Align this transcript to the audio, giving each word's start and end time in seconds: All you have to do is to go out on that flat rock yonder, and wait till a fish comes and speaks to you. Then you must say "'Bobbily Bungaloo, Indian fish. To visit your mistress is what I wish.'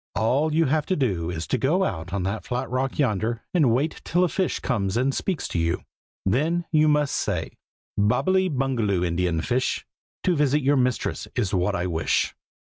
All 0.15 0.51
you 0.51 0.65
have 0.65 0.87
to 0.87 0.95
do 0.95 1.29
is 1.29 1.45
to 1.45 1.59
go 1.59 1.83
out 1.83 2.11
on 2.11 2.23
that 2.23 2.43
flat 2.43 2.67
rock 2.71 2.97
yonder, 2.97 3.43
and 3.53 3.69
wait 3.71 4.01
till 4.03 4.23
a 4.23 4.29
fish 4.29 4.59
comes 4.59 4.97
and 4.97 5.13
speaks 5.13 5.47
to 5.49 5.59
you. 5.59 5.83
Then 6.25 6.65
you 6.71 6.87
must 6.87 7.15
say 7.15 7.51
"'Bobbily 7.99 8.49
Bungaloo, 8.49 9.05
Indian 9.05 9.41
fish. 9.41 9.85
To 10.23 10.35
visit 10.35 10.63
your 10.63 10.75
mistress 10.77 11.27
is 11.35 11.53
what 11.53 11.75
I 11.75 11.85
wish.' 11.85 12.33